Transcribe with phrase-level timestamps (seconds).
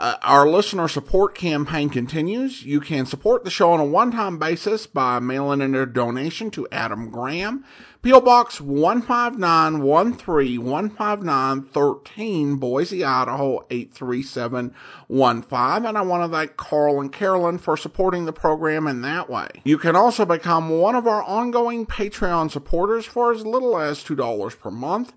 [0.00, 2.64] Uh, our listener support campaign continues.
[2.64, 6.66] You can support the show on a one-time basis by mailing in a donation to
[6.72, 7.66] Adam Graham,
[8.00, 8.22] P.O.
[8.22, 15.84] Box 15913 15913, Boise, Idaho 83715.
[15.84, 19.48] And I want to thank Carl and Carolyn for supporting the program in that way.
[19.64, 24.58] You can also become one of our ongoing Patreon supporters for as little as $2
[24.58, 25.12] per month.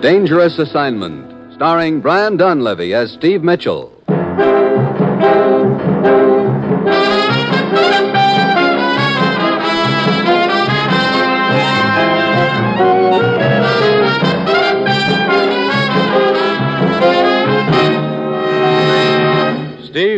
[0.00, 3.91] Dangerous Assignment, starring Brian Donlevy as Steve Mitchell.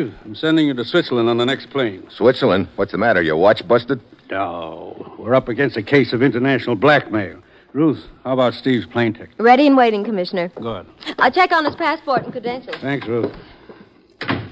[0.04, 2.06] Steve, I'm sending you to Switzerland on the next plane.
[2.10, 2.68] Switzerland?
[2.76, 3.22] What's the matter?
[3.22, 4.00] Your watch busted?
[4.32, 7.38] Oh, we're up against a case of international blackmail.
[7.72, 9.34] Ruth, how about Steve's plane ticket?
[9.38, 10.48] Ready and waiting, Commissioner.
[10.48, 10.86] Good.
[11.18, 12.76] I'll check on his passport and credentials.
[12.76, 13.32] Thanks, Ruth.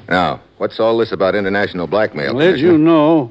[0.09, 2.35] Now, what's all this about international blackmail?
[2.35, 3.31] Well, as you know,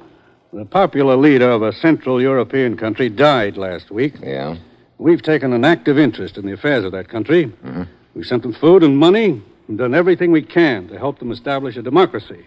[0.54, 4.14] the popular leader of a Central European country died last week.
[4.22, 4.58] Yeah.
[5.00, 7.46] We've taken an active interest in the affairs of that country.
[7.46, 7.84] Mm-hmm.
[8.14, 11.78] We've sent them food and money and done everything we can to help them establish
[11.78, 12.46] a democracy.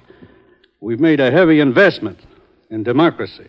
[0.81, 2.19] We've made a heavy investment
[2.71, 3.49] in democracy.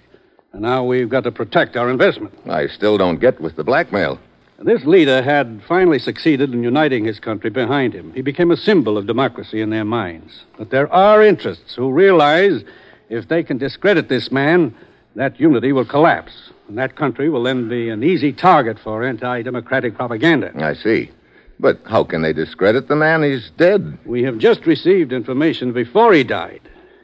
[0.54, 2.34] And now we've got to protect our investment.
[2.48, 4.20] I still don't get with the blackmail.
[4.60, 8.14] This leader had finally succeeded in uniting his country behind him.
[8.14, 10.46] He became a symbol of democracy in their minds.
[10.58, 12.64] But there are interests who realize
[13.10, 14.74] if they can discredit this man,
[15.16, 16.52] that unity will collapse.
[16.68, 20.52] And that country will then be an easy target for anti democratic propaganda.
[20.56, 21.12] I see.
[21.60, 23.24] But how can they discredit the man?
[23.24, 23.98] He's dead.
[24.06, 26.62] We have just received information before he died.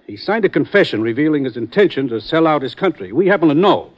[0.08, 3.14] He signed a confession revealing his intention to sell out his country.
[3.14, 3.92] We happen to know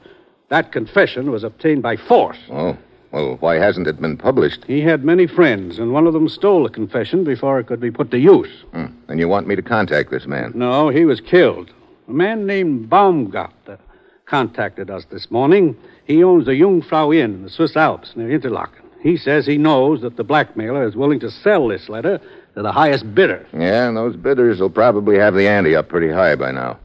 [0.49, 2.37] that confession was obtained by force.
[2.51, 2.77] Oh.
[3.11, 4.65] Well, why hasn't it been published?
[4.65, 7.91] He had many friends, and one of them stole the confession before it could be
[7.91, 8.49] put to use.
[8.73, 8.87] Hmm.
[9.07, 10.51] And you want me to contact this man?
[10.55, 11.71] No, he was killed.
[12.07, 13.77] A man named Baumgart uh,
[14.25, 15.77] contacted us this morning.
[16.05, 18.82] He owns the Jungfrau Inn in the Swiss Alps near Interlaken.
[19.03, 22.21] He says he knows that the blackmailer is willing to sell this letter
[22.55, 23.45] to the highest bidder.
[23.51, 26.79] Yeah, and those bidders will probably have the ante up pretty high by now.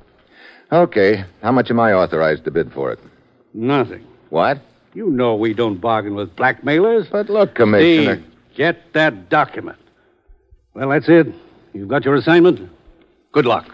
[0.73, 1.25] Okay.
[1.43, 2.99] How much am I authorized to bid for it?
[3.55, 4.05] Nothing.
[4.31, 4.61] What?
[4.95, 7.09] You know we don't bargain with blackmailers.
[7.09, 8.17] But look, Commissioner.
[8.17, 9.79] Steve, get that document.
[10.75, 11.29] Well, that's it.
[11.73, 12.69] You've got your assignment.
[13.31, 13.71] Good luck.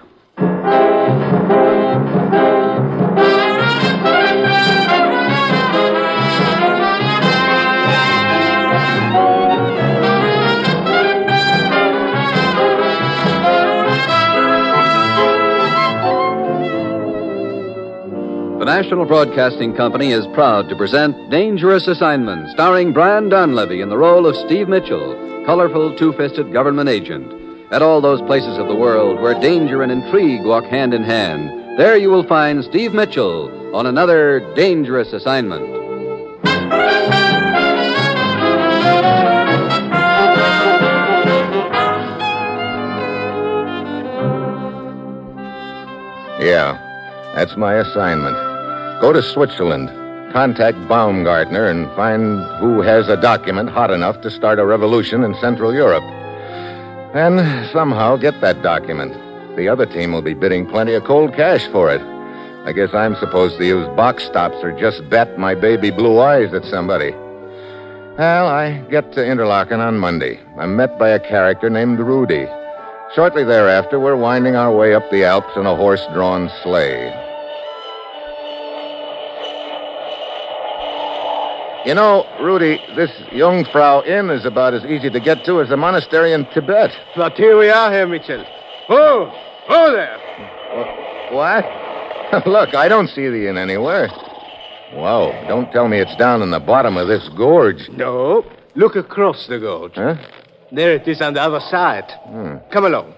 [18.74, 24.26] National Broadcasting Company is proud to present Dangerous Assignment, starring Brian Donlevy in the role
[24.26, 25.14] of Steve Mitchell,
[25.46, 27.72] colorful two fisted government agent.
[27.72, 31.78] At all those places of the world where danger and intrigue walk hand in hand,
[31.78, 35.70] there you will find Steve Mitchell on another dangerous assignment.
[46.40, 48.53] Yeah, that's my assignment.
[49.04, 49.90] Go to Switzerland,
[50.32, 55.34] contact Baumgartner, and find who has a document hot enough to start a revolution in
[55.42, 56.04] Central Europe.
[57.12, 59.12] And somehow get that document.
[59.58, 62.00] The other team will be bidding plenty of cold cash for it.
[62.64, 66.54] I guess I'm supposed to use box stops or just bet my baby blue eyes
[66.54, 67.10] at somebody.
[68.16, 70.40] Well, I get to Interlaken on Monday.
[70.56, 72.46] I'm met by a character named Rudy.
[73.14, 77.23] Shortly thereafter, we're winding our way up the Alps in a horse drawn sleigh.
[81.84, 85.76] You know, Rudy, this Jungfrau Inn is about as easy to get to as the
[85.76, 86.90] monastery in Tibet.
[87.14, 88.42] But here we are, Herr Mitchell.
[88.88, 89.30] Oh,
[89.68, 90.18] oh there.
[91.30, 92.46] What?
[92.46, 94.08] Look, I don't see the inn anywhere.
[94.94, 97.88] Whoa, don't tell me it's down in the bottom of this gorge.
[97.90, 98.44] No.
[98.74, 99.94] Look across the gorge.
[99.94, 100.16] Huh?
[100.72, 102.10] There it is on the other side.
[102.26, 102.56] Hmm.
[102.70, 103.14] Come along.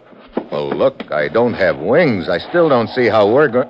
[0.51, 2.29] Well, look, I don't have wings.
[2.29, 3.69] I still don't see how we're going.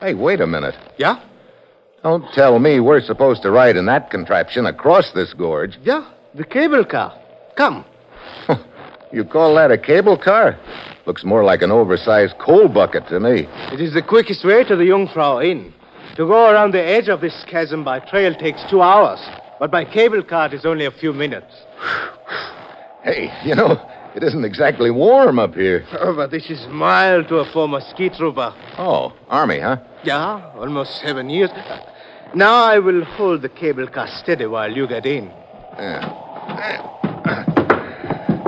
[0.00, 0.74] Hey, wait a minute.
[0.96, 1.20] Yeah?
[2.02, 5.78] Don't tell me we're supposed to ride in that contraption across this gorge.
[5.82, 7.18] Yeah, the cable car.
[7.56, 7.84] Come.
[9.12, 10.56] You call that a cable car?
[11.04, 13.48] Looks more like an oversized coal bucket to me.
[13.72, 15.74] It is the quickest way to the Jungfrau Inn.
[16.14, 19.18] To go around the edge of this chasm by trail takes two hours,
[19.58, 21.52] but by cable car it is only a few minutes.
[23.02, 23.80] Hey, you know,
[24.14, 25.84] it isn't exactly warm up here.
[26.00, 28.52] Oh, but this is mild to a former ski trooper.
[28.78, 29.78] Oh, army, huh?
[30.02, 31.50] Yeah, almost seven years.
[32.34, 35.30] Now I will hold the cable car steady while you get in.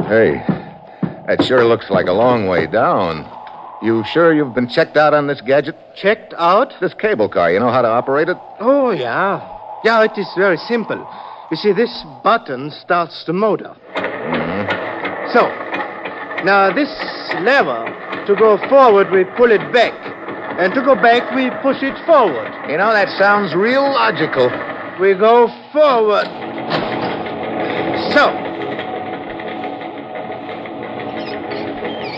[0.08, 0.42] Hey,
[1.26, 3.28] that sure looks like a long way down.
[3.82, 5.76] You sure you've been checked out on this gadget?
[5.96, 6.72] Checked out?
[6.80, 8.36] This cable car, you know how to operate it?
[8.60, 9.40] Oh, yeah.
[9.84, 11.04] Yeah, it is very simple.
[11.50, 13.74] You see, this button starts the motor.
[15.32, 15.48] So,
[16.44, 16.88] now this
[17.40, 17.84] lever,
[18.26, 19.94] to go forward, we pull it back.
[20.58, 22.52] And to go back, we push it forward.
[22.68, 24.48] You know, that sounds real logical.
[25.00, 26.26] We go forward.
[28.12, 28.38] So,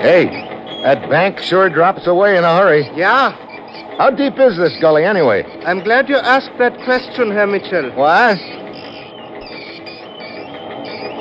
[0.03, 0.27] Hey,
[0.83, 2.91] that bank sure drops away in a hurry.
[2.95, 3.31] yeah,
[3.97, 5.45] How deep is this gully anyway?
[5.65, 7.91] I'm glad you asked that question, Herr Mitchell.
[7.93, 8.37] What?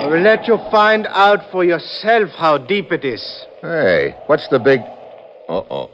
[0.03, 3.45] I will let you find out for yourself how deep it is.
[3.61, 4.81] Hey, what's the big.
[5.47, 5.89] Uh oh.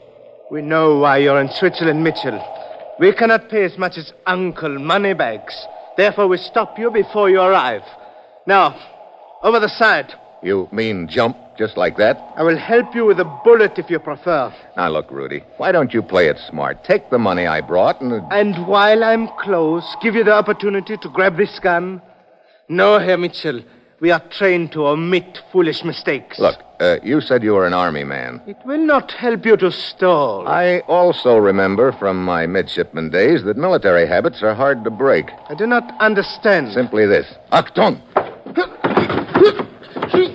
[0.50, 2.44] We know why you're in Switzerland, Mitchell.
[3.00, 5.53] We cannot pay as much as Uncle Moneybags.
[5.95, 7.83] Therefore, we stop you before you arrive.
[8.47, 8.75] Now,
[9.44, 10.12] over the side.
[10.41, 12.17] You mean jump just like that?
[12.35, 14.51] I will help you with a bullet if you prefer.
[14.75, 16.83] Now, look, Rudy, why don't you play it smart?
[16.83, 18.23] Take the money I brought and.
[18.31, 22.01] And while I'm close, give you the opportunity to grab this gun.
[22.69, 23.62] No, Herr Mitchell.
[24.01, 26.40] We are trained to omit foolish mistakes.
[26.40, 28.42] Look, uh, you said you were an army man.
[28.48, 30.48] It will not help you to stall.
[30.48, 35.30] I also remember from my midshipman days that military habits are hard to break.
[35.50, 36.72] I do not understand.
[36.72, 37.28] Simply this.
[37.51, 38.01] Achtung!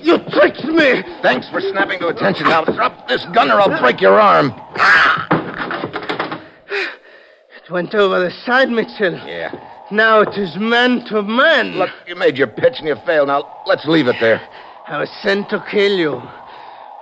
[0.03, 1.03] You tricked me!
[1.23, 2.47] Thanks for snapping to attention.
[2.47, 4.53] Now drop this gun or I'll break your arm.
[7.57, 9.15] It went over the side, Mitchell.
[9.15, 9.51] Yeah.
[9.95, 11.77] Now it is man to man.
[11.77, 13.29] Look, you made your pitch and you failed.
[13.29, 14.41] Now let's leave it there.
[14.89, 16.21] I was sent to kill you.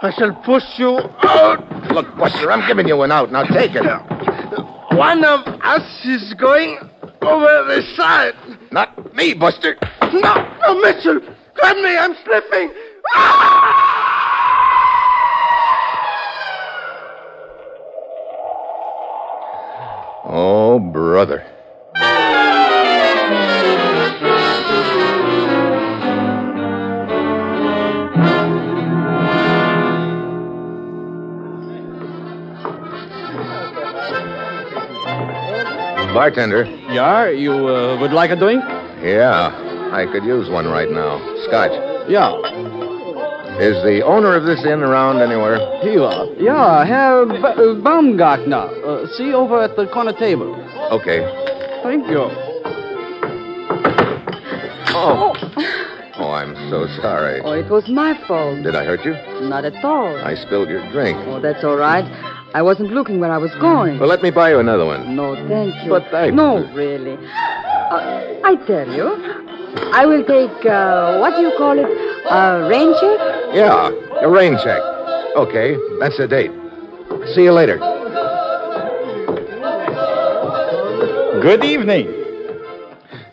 [0.02, 1.90] I shall push you out.
[1.90, 3.32] Look, Buster, I'm giving you one out.
[3.32, 3.82] Now take it.
[4.94, 6.76] One of us is going
[7.22, 8.34] over the side.
[8.70, 9.78] Not me, Buster.
[10.12, 11.20] No, no, Mitchell.
[11.54, 11.96] Grab me.
[11.96, 12.74] I'm slipping.
[13.14, 13.88] Ah!
[20.24, 21.46] Oh, brother.
[36.14, 36.64] Bartender.
[36.92, 38.62] Yeah, you uh, would like a drink?
[39.02, 39.48] Yeah,
[39.92, 41.18] I could use one right now.
[41.46, 41.72] Scotch.
[42.08, 42.36] Yeah.
[43.58, 45.58] Is the owner of this inn around anywhere?
[45.82, 46.26] Here you are.
[46.38, 48.68] Yeah, Herr B- uh, Baumgartner.
[48.84, 50.54] Uh, see over at the corner table.
[50.90, 51.20] Okay.
[51.82, 52.28] Thank you.
[54.94, 55.34] Oh.
[56.16, 57.40] Oh, I'm so sorry.
[57.40, 58.62] Oh, it was my fault.
[58.62, 59.14] Did I hurt you?
[59.48, 60.16] Not at all.
[60.24, 61.18] I spilled your drink.
[61.26, 62.04] Oh, that's all right.
[62.54, 63.98] I wasn't looking where I was going.
[63.98, 65.16] Well, let me buy you another one.
[65.16, 65.88] No, thank you.
[65.90, 67.16] But I- No, really.
[67.16, 69.08] Uh, I tell you,
[69.92, 71.88] I will take, uh, what do you call it?
[72.30, 73.18] A rain check?
[73.54, 73.90] Yeah,
[74.20, 74.80] a rain check.
[75.36, 76.50] Okay, that's the date.
[77.34, 77.78] See you later.
[81.40, 82.06] Good evening.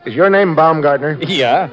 [0.05, 1.17] Is your name Baumgartner?
[1.27, 1.69] Yeah.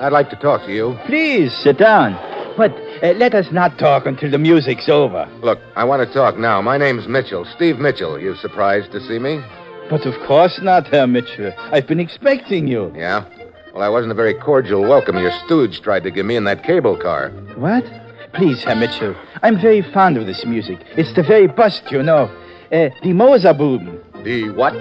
[0.00, 0.96] I'd like to talk to you.
[1.06, 2.14] Please sit down.
[2.56, 2.70] But
[3.02, 5.28] uh, let us not talk until the music's over.
[5.42, 6.60] Look, I want to talk now.
[6.62, 8.18] My name's Mitchell, Steve Mitchell.
[8.20, 9.42] You surprised to see me?
[9.90, 11.52] But of course not, Herr Mitchell.
[11.72, 12.92] I've been expecting you.
[12.94, 13.24] Yeah?
[13.72, 16.64] Well, I wasn't a very cordial welcome your stooge tried to give me in that
[16.64, 17.30] cable car.
[17.56, 17.84] What?
[18.32, 19.14] Please, Herr Mitchell.
[19.42, 20.78] I'm very fond of this music.
[20.96, 22.24] It's the very bust, you know.
[22.70, 24.24] Uh, the Moserbuben.
[24.24, 24.74] The what?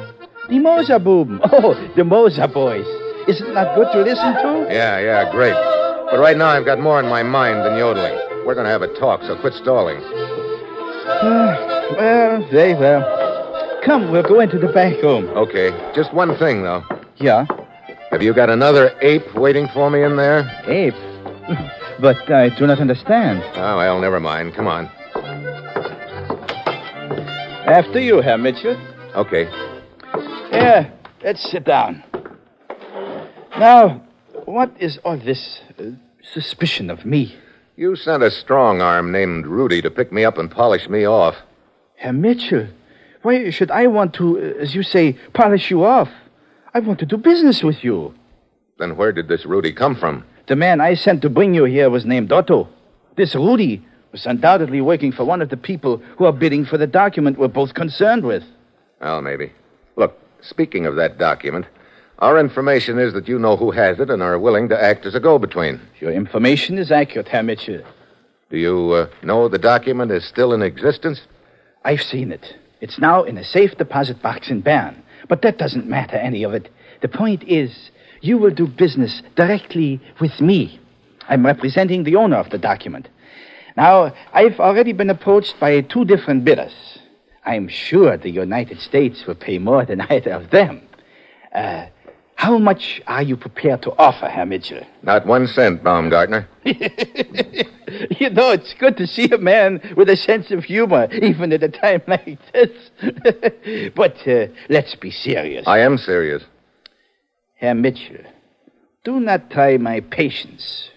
[0.50, 1.40] The Moserbuben.
[1.52, 2.86] Oh, the Moser boys.
[3.28, 4.68] Isn't that good to listen to?
[4.74, 5.77] Yeah, yeah, great.
[6.10, 8.16] But right now I've got more on my mind than yodeling.
[8.46, 9.98] We're going to have a talk, so quit stalling.
[9.98, 13.82] Uh, well, very well.
[13.84, 15.26] Come, we'll go into the back room.
[15.30, 16.82] Okay, just one thing, though.
[17.18, 17.46] Yeah?
[18.10, 20.50] Have you got another ape waiting for me in there?
[20.66, 20.94] Ape.
[22.00, 23.44] but I do not understand.
[23.56, 24.54] Oh, well, never mind.
[24.54, 24.86] Come on.
[27.68, 28.80] After you, Herr Mitchell.
[29.14, 29.44] Okay.
[30.54, 30.90] Yeah,
[31.22, 32.02] let's sit down.
[33.60, 34.07] Now,
[34.48, 35.84] what is all this uh,
[36.34, 37.36] suspicion of me?
[37.76, 41.36] You sent a strong arm named Rudy to pick me up and polish me off.
[41.98, 42.68] Herr Mitchell,
[43.24, 46.10] why should I want to, uh, as you say, polish you off?
[46.74, 48.14] I want to do business with you.
[48.80, 50.24] Then where did this Rudy come from?
[50.48, 52.70] The man I sent to bring you here was named Otto.
[53.18, 56.88] This Rudy was undoubtedly working for one of the people who are bidding for the
[56.88, 58.44] document we're both concerned with.
[59.02, 59.52] Well, maybe.
[59.98, 61.66] Look, speaking of that document,
[62.20, 65.16] our information is that you know who has it and are willing to act as
[65.16, 65.80] a go between.
[66.00, 67.84] Your information is accurate, Herr Mitchell.
[68.50, 71.22] Do you uh, know the document is still in existence?
[71.84, 72.56] I've seen it.
[72.82, 75.04] It's now in a safe deposit box in Bern.
[75.28, 76.70] But that doesn't matter, any of it.
[77.02, 80.80] The point is, you will do business directly with me.
[81.28, 83.10] I'm representing the owner of the document.
[83.76, 86.74] Now, I've already been approached by two different bidders.
[87.46, 90.82] I'm sure the United States will pay more than either of them.
[91.54, 91.88] Uh,
[92.38, 94.86] how much are you prepared to offer, Herr Mitchell?
[95.02, 96.48] Not one cent, Baumgartner.
[96.64, 101.64] you know, it's good to see a man with a sense of humor, even at
[101.64, 103.92] a time like this.
[103.96, 105.68] but uh, let's be serious.
[105.68, 106.44] I am serious.
[107.56, 108.24] Herr Mitchell,
[109.04, 110.92] do not try my patience.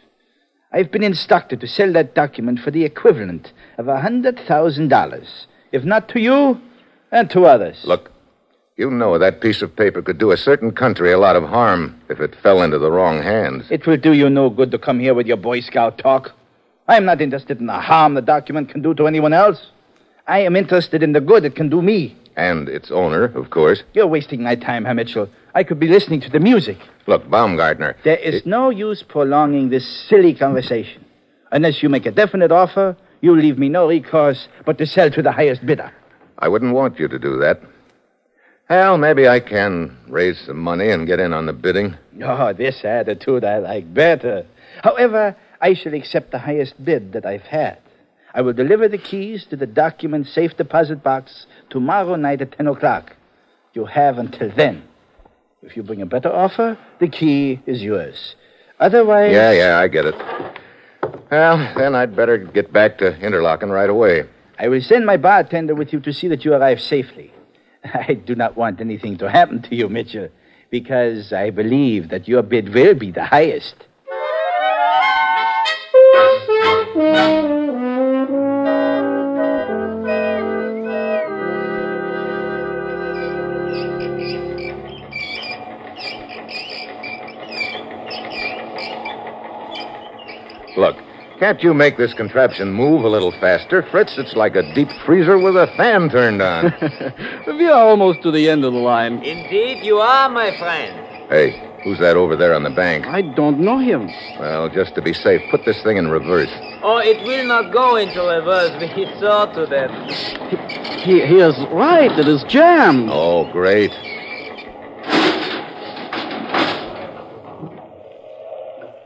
[0.71, 5.47] I've been instructed to sell that document for the equivalent of a hundred thousand dollars.
[5.73, 6.61] If not to you,
[7.11, 7.83] and to others.
[7.85, 8.13] Look,
[8.81, 12.01] you know that piece of paper could do a certain country a lot of harm
[12.09, 13.67] if it fell into the wrong hands.
[13.71, 16.33] It will do you no good to come here with your Boy Scout talk.
[16.89, 19.67] I'm not interested in the harm the document can do to anyone else.
[20.27, 22.17] I am interested in the good it can do me.
[22.37, 23.83] And its owner, of course.
[23.93, 25.29] You're wasting my time, Herr Mitchell.
[25.55, 26.79] I could be listening to the music.
[27.07, 27.97] Look, Baumgartner.
[28.03, 31.05] There is no use prolonging this silly conversation.
[31.53, 35.21] Unless you make a definite offer, you leave me no recourse but to sell to
[35.21, 35.93] the highest bidder.
[36.39, 37.61] I wouldn't want you to do that.
[38.71, 41.97] Well, maybe I can raise some money and get in on the bidding.
[42.23, 44.47] Oh, this attitude I like better.
[44.85, 47.79] However, I shall accept the highest bid that I've had.
[48.33, 52.69] I will deliver the keys to the document safe deposit box tomorrow night at 10
[52.69, 53.17] o'clock.
[53.75, 54.85] You have until then.
[55.65, 58.37] If you bring a better offer, the key is yours.
[58.79, 59.33] Otherwise.
[59.33, 60.15] Yeah, yeah, I get it.
[61.29, 64.27] Well, then I'd better get back to Interlaken right away.
[64.61, 67.33] I will send my bartender with you to see that you arrive safely.
[67.95, 70.29] I do not want anything to happen to you, Mitchell,
[70.71, 73.75] because I believe that your bid will be the highest.
[90.77, 90.97] Look,
[91.41, 94.19] can't you make this contraption move a little faster, Fritz?
[94.19, 96.65] It's like a deep freezer with a fan turned on.
[97.47, 99.23] we are almost to the end of the line.
[99.23, 101.31] Indeed, you are, my friend.
[101.31, 103.07] hey, who's that over there on the bank?
[103.07, 104.09] I don't know him.
[104.39, 106.51] Well, just to be safe, put this thing in reverse.
[106.83, 108.73] Oh, it will not go into reverse.
[108.95, 109.91] We saw to that.
[111.01, 112.13] He, he is right.
[112.19, 113.09] It is jammed.
[113.11, 113.93] Oh, great.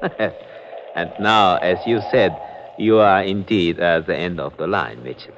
[0.95, 2.37] And now, as you said,
[2.79, 5.35] you are indeed at the end of the line, Mitchell.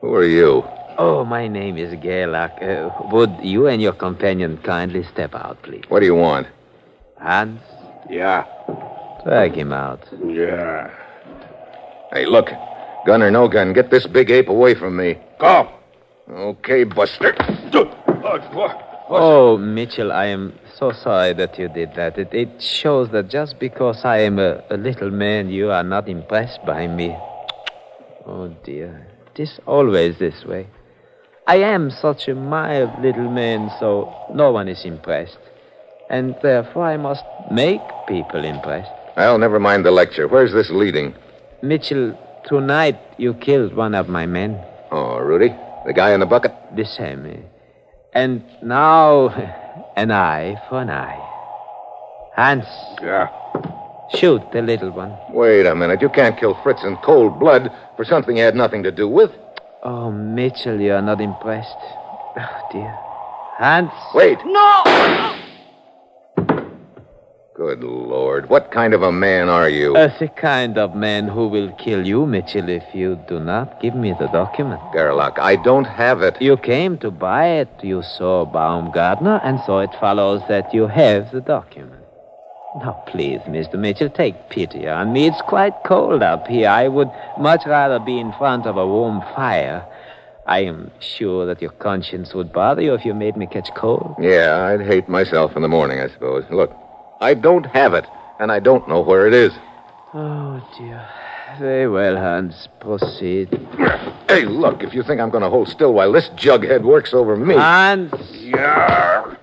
[0.00, 0.64] Who are you?
[0.98, 2.60] Oh, my name is Gerlach.
[2.62, 5.84] Uh, would you and your companion kindly step out, please?
[5.88, 6.46] What do you want?
[7.18, 7.60] Hans,
[8.10, 8.44] Yeah.
[9.24, 10.00] drag him out.
[10.26, 10.90] Yeah.
[12.12, 12.50] Hey, look.
[13.06, 15.18] Gun or no gun, get this big ape away from me.
[15.38, 15.68] Go.
[16.30, 17.34] Okay, Buster.
[19.14, 22.18] Oh, Mitchell, I am so sorry that you did that.
[22.18, 26.08] It, it shows that just because I am a, a little man, you are not
[26.08, 27.16] impressed by me.
[28.26, 29.06] Oh, dear.
[29.30, 30.66] It is always this way.
[31.46, 35.38] I am such a mild little man, so no one is impressed.
[36.10, 38.90] And therefore I must make people impressed.
[39.16, 40.26] Well, never mind the lecture.
[40.26, 41.14] Where's this leading?
[41.62, 44.60] Mitchell, tonight you killed one of my men.
[44.90, 45.54] Oh, Rudy?
[45.86, 46.52] The guy in the bucket?
[46.74, 47.44] The same.
[48.12, 49.58] And now,
[49.96, 51.18] an eye for an eye.
[52.36, 52.64] Hans,
[53.02, 53.28] Yeah.
[54.14, 55.14] shoot the little one.
[55.30, 56.00] Wait a minute.
[56.02, 59.30] You can't kill Fritz in cold blood for something he had nothing to do with.
[59.82, 61.76] Oh, Mitchell, you are not impressed.
[62.36, 62.94] Oh, dear.
[63.58, 63.90] Hans.
[64.14, 64.38] Wait.
[64.46, 65.34] No!
[67.54, 68.48] Good Lord.
[68.48, 69.94] What kind of a man are you?
[69.94, 73.94] Uh, the kind of man who will kill you, Mitchell, if you do not give
[73.94, 74.80] me the document.
[74.94, 76.40] Gerlach, I don't have it.
[76.40, 77.68] You came to buy it.
[77.82, 82.02] You saw Baumgartner, and so it follows that you have the document.
[82.76, 83.78] Now, please, Mr.
[83.78, 85.26] Mitchell, take pity on me.
[85.26, 86.70] It's quite cold up here.
[86.70, 89.86] I would much rather be in front of a warm fire.
[90.46, 94.16] I am sure that your conscience would bother you if you made me catch cold.
[94.18, 96.44] Yeah, I'd hate myself in the morning, I suppose.
[96.50, 96.74] Look,
[97.22, 98.04] I don't have it,
[98.40, 99.52] and I don't know where it is.
[100.12, 101.08] Oh, dear.
[101.60, 102.68] Very well, Hans.
[102.80, 103.48] Proceed.
[104.28, 107.36] Hey, look, if you think I'm going to hold still while this jughead works over
[107.36, 107.54] me.
[107.54, 108.12] Hans!
[108.32, 109.36] Yeah.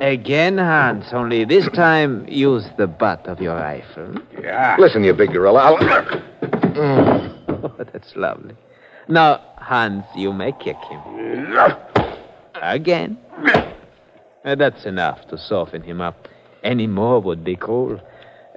[0.00, 1.12] Again, Hans.
[1.12, 4.16] Only this time, use the butt of your rifle.
[4.42, 4.74] Yeah.
[4.76, 5.60] Listen, you big gorilla.
[5.60, 6.22] I'll...
[7.48, 8.54] Oh, that's lovely.
[9.08, 11.00] Now, Hans, you may kick him.
[12.54, 13.16] Again.
[14.44, 16.28] Uh, that's enough to soften him up.
[16.66, 18.00] Any more would be cruel.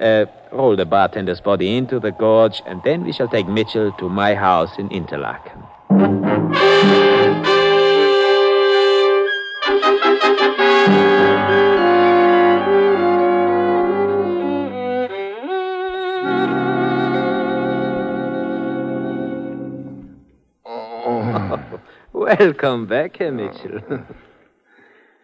[0.01, 4.09] Uh, roll the bartender's body into the gorge, and then we shall take Mitchell to
[4.09, 5.63] my house in Interlaken.
[22.13, 23.81] Welcome back, Herr Mitchell.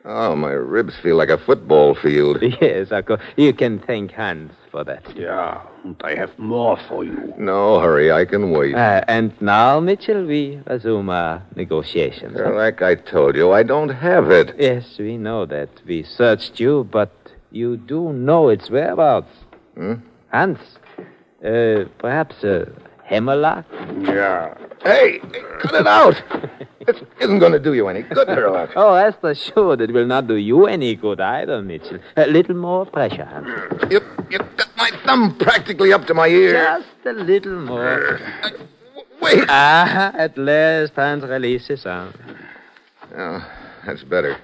[0.07, 2.37] Oh, my ribs feel like a football field.
[2.61, 3.21] yes, of course.
[3.37, 5.03] You can thank Hans for that.
[5.17, 7.33] Yeah, and I have more for you.
[7.39, 8.75] No hurry, I can wait.
[8.75, 12.37] Uh, and now, Mitchell, we resume our negotiations.
[12.37, 14.55] Like I told you, I don't have it.
[14.59, 15.69] Yes, we know that.
[15.87, 17.11] We searched you, but
[17.49, 19.33] you do know its whereabouts.
[19.73, 19.95] Hmm?
[20.31, 20.59] Hans,
[21.43, 22.71] uh, perhaps a
[23.05, 23.65] hammerlock?
[24.01, 24.53] Yeah.
[24.83, 25.19] Hey,
[25.61, 26.21] cut it out.
[26.85, 28.71] this isn't going to do you any good, Gerlach.
[28.75, 29.81] Oh, rest sure.
[29.81, 31.99] it will not do you any good either, Mitchell.
[32.17, 33.91] A little more pressure, Hans.
[33.91, 36.53] You, you got my thumb practically up to my ear.
[37.03, 38.19] Just a little more.
[39.21, 39.45] Wait.
[39.49, 42.13] Ah, at last, Hans releases arm.
[43.17, 43.47] Oh,
[43.85, 44.37] that's better.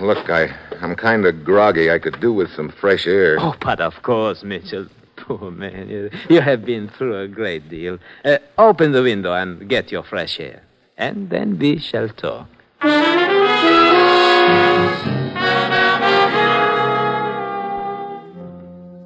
[0.00, 1.90] Look, I, I'm kind of groggy.
[1.90, 3.36] I could do with some fresh air.
[3.38, 4.86] Oh, but of course, Mitchell.
[5.20, 7.98] Poor man, you, you have been through a great deal.
[8.24, 10.62] Uh, open the window and get your fresh air.
[10.96, 12.48] And then we shall talk.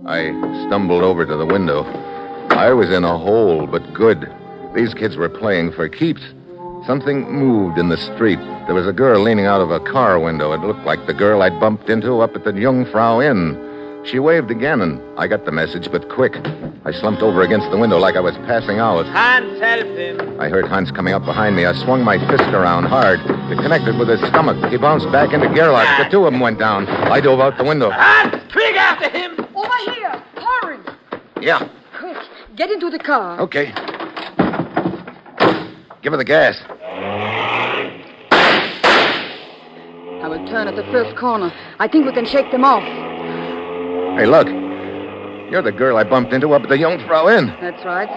[0.06, 0.30] I
[0.66, 1.84] stumbled over to the window.
[2.50, 4.30] I was in a hole, but good.
[4.74, 6.22] These kids were playing for keeps.
[6.86, 8.38] Something moved in the street.
[8.66, 10.52] There was a girl leaning out of a car window.
[10.52, 13.73] It looked like the girl I'd bumped into up at the Jungfrau Inn.
[14.04, 16.34] She waved again, and I got the message, but quick.
[16.84, 19.06] I slumped over against the window like I was passing out.
[19.06, 20.38] Hans, help him.
[20.38, 21.64] I heard Hans coming up behind me.
[21.64, 23.20] I swung my fist around hard.
[23.50, 24.70] It connected with his stomach.
[24.70, 25.88] He bounced back into Gerlach.
[26.04, 26.86] The two of them went down.
[26.86, 27.88] I dove out the window.
[27.90, 29.40] Hans, quick after him.
[29.54, 30.22] Over here.
[30.36, 30.78] Hurry.
[31.40, 31.66] Yeah,
[31.98, 32.18] Quick.
[32.56, 33.40] Get into the car.
[33.40, 33.72] okay.
[36.02, 36.60] Give her the gas.
[40.22, 41.50] I will turn at the first corner.
[41.78, 42.82] I think we can shake them off.
[44.16, 44.46] Hey, look.
[45.50, 47.46] You're the girl I bumped into up at the Jungfrau Inn.
[47.60, 48.08] That's right.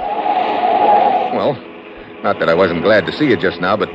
[1.33, 1.53] Well,
[2.23, 3.89] not that I wasn't glad to see you just now, but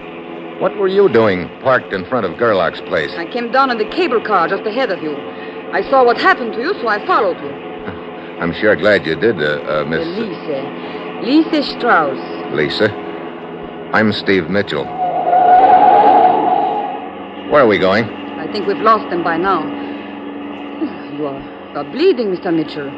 [0.61, 3.13] what were you doing parked in front of Gerlach's place?
[3.15, 5.17] I came down in the cable car just ahead of you.
[5.73, 7.51] I saw what happened to you, so I followed you.
[8.41, 11.25] I'm sure glad you did, uh, uh, Miss Lise.
[11.25, 12.19] Lise Strauss.
[12.53, 12.91] Lisa.
[13.93, 14.85] I'm Steve Mitchell.
[17.51, 18.05] Where are we going?
[18.05, 19.63] I think we've lost them by now.
[21.13, 22.55] You are, you are bleeding, Mr.
[22.55, 22.91] Mitchell.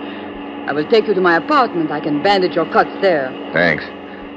[0.68, 1.90] I will take you to my apartment.
[1.90, 3.30] I can bandage your cuts there.
[3.52, 3.84] Thanks.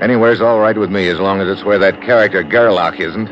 [0.01, 3.29] Anywhere's all right with me as long as it's where that character Gerlach isn't.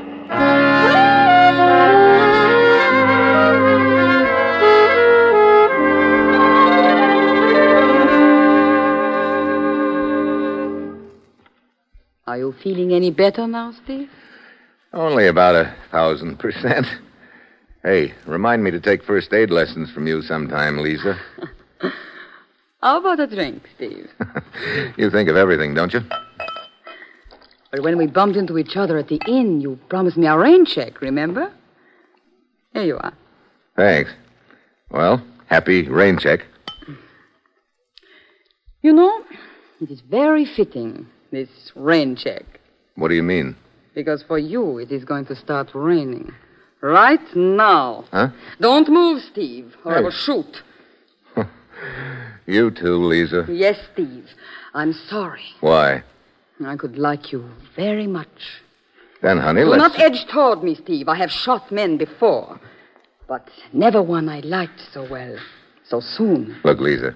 [12.28, 14.10] Are you feeling any better now, Steve?
[14.92, 16.88] Only about a thousand percent.
[17.86, 21.20] Hey, remind me to take first aid lessons from you sometime, Lisa.
[22.82, 24.10] How about a drink, Steve?
[24.98, 26.02] you think of everything, don't you?
[27.70, 30.66] But when we bumped into each other at the inn, you promised me a rain
[30.66, 31.54] check, remember?
[32.74, 33.14] Here you are.
[33.76, 34.10] Thanks.
[34.90, 36.44] Well, happy rain check.
[38.82, 39.24] You know,
[39.80, 42.46] it is very fitting, this rain check.
[42.96, 43.56] What do you mean?
[43.94, 46.34] Because for you, it is going to start raining.
[46.86, 48.06] Right now.
[48.12, 48.30] Huh?
[48.62, 50.62] Don't move, Steve, or I will shoot.
[52.48, 53.48] You too, Lisa.
[53.50, 54.30] Yes, Steve.
[54.76, 55.42] I'm sorry.
[55.62, 56.04] Why?
[56.64, 58.62] I could like you very much.
[59.24, 59.82] Then, honey, Do let's.
[59.82, 61.10] not edge toward me, Steve.
[61.10, 62.60] I have shot men before.
[63.28, 65.38] But never one I liked so well,
[65.90, 66.56] so soon.
[66.64, 67.16] Look, Lisa.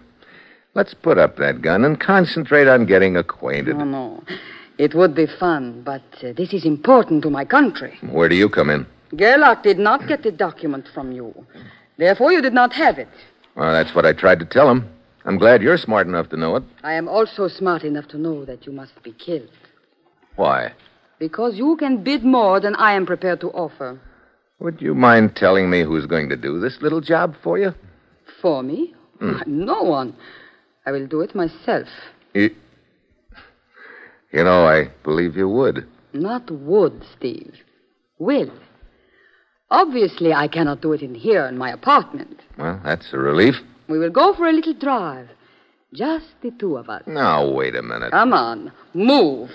[0.73, 3.77] Let's put up that gun and concentrate on getting acquainted.
[3.77, 4.23] No, no.
[4.79, 7.99] It would be fun, but uh, this is important to my country.
[8.01, 8.87] Where do you come in?
[9.15, 11.33] Gerlach did not get the document from you.
[11.97, 13.09] Therefore, you did not have it.
[13.55, 14.89] Well, that's what I tried to tell him.
[15.25, 16.63] I'm glad you're smart enough to know it.
[16.83, 19.49] I am also smart enough to know that you must be killed.
[20.35, 20.73] Why?
[21.19, 23.99] Because you can bid more than I am prepared to offer.
[24.59, 27.73] Would you mind telling me who's going to do this little job for you?
[28.41, 28.93] For me?
[29.19, 29.39] Hmm.
[29.45, 30.15] No one.
[30.85, 31.87] I will do it myself.
[32.33, 32.55] You,
[34.31, 35.87] you know, I believe you would.
[36.13, 37.55] Not would, Steve.
[38.17, 38.51] Will.
[39.71, 42.39] Obviously, I cannot do it in here in my apartment.
[42.57, 43.55] Well, that's a relief.
[43.87, 45.29] We will go for a little drive.
[45.93, 47.03] Just the two of us.
[47.05, 48.11] Now, wait a minute.
[48.11, 49.49] Come on, move.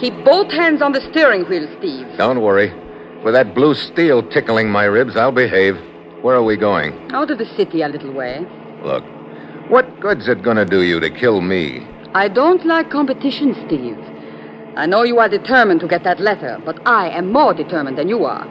[0.00, 2.06] Keep both hands on the steering wheel, Steve.
[2.16, 2.72] Don't worry.
[3.26, 5.76] With that blue steel tickling my ribs, I'll behave.
[6.22, 7.10] Where are we going?
[7.12, 8.46] Out of the city a little way.
[8.84, 9.02] Look,
[9.68, 11.84] what good's it gonna do you to kill me?
[12.14, 13.98] I don't like competition, Steve.
[14.76, 18.08] I know you are determined to get that letter, but I am more determined than
[18.08, 18.46] you are.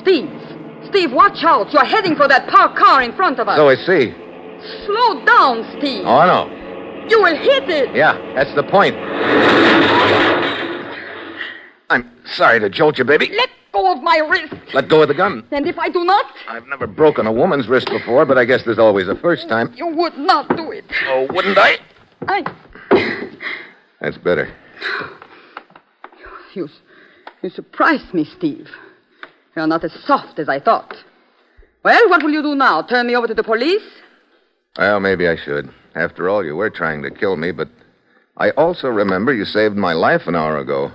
[0.00, 0.28] Steve!
[0.88, 1.72] Steve, watch out!
[1.72, 3.56] You're heading for that parked car in front of us.
[3.56, 4.12] So I see.
[4.84, 6.02] Slow down, Steve.
[6.04, 7.06] Oh, I know.
[7.08, 7.94] You will hit it.
[7.94, 8.96] Yeah, that's the point.
[11.88, 13.30] I'm sorry to jolt you, baby.
[13.36, 14.54] Let go of my wrist.
[14.74, 15.44] Let go of the gun.
[15.50, 18.64] And if I do not, I've never broken a woman's wrist before, but I guess
[18.64, 19.72] there's always a first time.
[19.76, 20.84] you would not do it.
[21.06, 21.78] Oh, wouldn't I?
[22.28, 22.44] I.
[24.00, 24.52] That's better.
[26.54, 26.68] You,
[27.42, 28.68] you surprised me, Steve.
[29.56, 30.94] You're not as soft as I thought.
[31.84, 32.82] Well, what will you do now?
[32.82, 33.82] Turn me over to the police?
[34.78, 35.70] Well, maybe I should.
[35.94, 37.68] After all, you were trying to kill me, but
[38.36, 40.90] I also remember you saved my life an hour ago.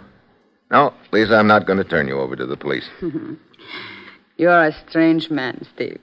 [0.72, 2.88] No, Lisa, I'm not going to turn you over to the police.
[4.40, 6.00] You are a strange man, Steve.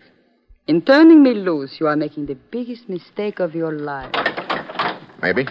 [0.67, 4.13] In turning me loose, you are making the biggest mistake of your life.
[5.23, 5.47] Maybe.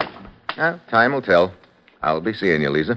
[0.56, 1.52] Well, time will tell.
[2.00, 2.94] I'll be seeing you, Lisa.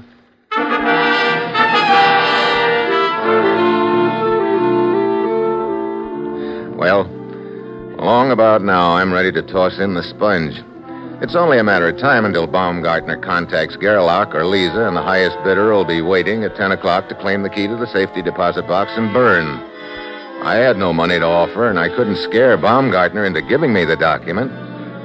[6.78, 7.06] Well,
[7.98, 10.62] long about now, I'm ready to toss in the sponge.
[11.22, 15.36] It's only a matter of time until Baumgartner contacts Gerlach or Lisa, and the highest
[15.44, 18.66] bidder will be waiting at 10 o'clock to claim the key to the safety deposit
[18.68, 19.46] box and Bern.
[20.44, 23.98] I had no money to offer, and I couldn't scare Baumgartner into giving me the
[23.98, 24.50] document.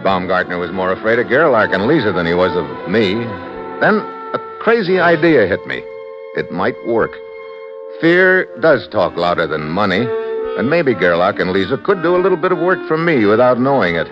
[0.05, 3.15] Baumgartner was more afraid of Gerlach and Lisa than he was of me.
[3.81, 3.97] Then
[4.35, 5.83] a crazy idea hit me.
[6.37, 7.11] It might work.
[8.01, 10.07] Fear does talk louder than money,
[10.59, 13.59] and maybe Gerlach and Lisa could do a little bit of work for me without
[13.59, 14.07] knowing it.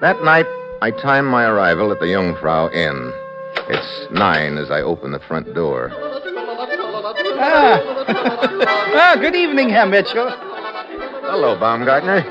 [0.00, 0.46] That night,
[0.82, 3.12] I time my arrival at the Jungfrau Inn.
[3.68, 5.90] It's nine as I open the front door.
[7.38, 7.80] Ah.
[8.94, 10.30] ah, good evening, Herr Mitchell.
[10.30, 12.24] Hello, Baumgartner.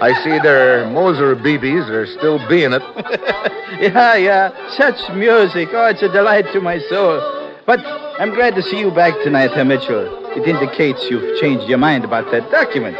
[0.00, 2.82] I see their Moser BBs are still being it.
[3.80, 4.70] Yeah, yeah.
[4.76, 5.70] Such music.
[5.72, 7.18] Oh, it's a delight to my soul.
[7.64, 7.80] But
[8.20, 10.04] I'm glad to see you back tonight, Herr Mitchell.
[10.36, 12.96] It indicates you've changed your mind about that document.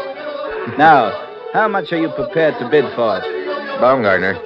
[0.79, 1.11] Now,
[1.53, 3.79] how much are you prepared to bid for it?
[3.79, 4.39] Baumgartner,